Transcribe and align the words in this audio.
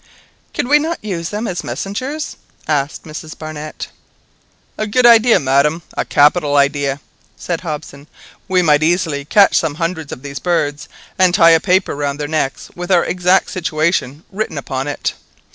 "Could 0.55 0.67
we 0.67 0.79
not 0.79 0.97
use 1.05 1.29
them 1.29 1.45
as 1.45 1.63
messengers?" 1.63 2.35
asked 2.67 3.03
Mrs 3.03 3.37
Barnett. 3.37 3.89
"A 4.75 4.87
good 4.87 5.05
idea, 5.05 5.39
madam, 5.39 5.83
a 5.95 6.03
capital 6.05 6.55
idea," 6.57 6.99
said 7.37 7.61
Hobson. 7.61 8.07
"We 8.47 8.63
might 8.63 8.81
easily 8.81 9.25
catch 9.25 9.55
some 9.59 9.75
hundreds 9.75 10.11
of 10.11 10.23
these 10.23 10.39
birds, 10.39 10.89
and 11.19 11.35
tie 11.35 11.51
a 11.51 11.59
paper 11.59 11.95
round 11.95 12.19
their 12.19 12.27
necks 12.27 12.71
with 12.73 12.89
our 12.91 13.05
exact 13.05 13.51
situation 13.51 14.23
written 14.31 14.57
upon 14.57 14.87
it. 14.87 15.13